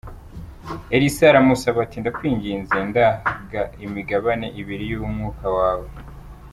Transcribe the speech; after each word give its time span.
"Elisa 0.95 1.23
aramusaba 1.27 1.77
ati 1.85 1.97
"Ndakwinginze, 1.99 2.77
ndaga 2.89 3.61
imigabane 3.85 4.47
ibiri 4.59 4.85
y’umwuka 4.91 5.45
wawe. 5.57 5.89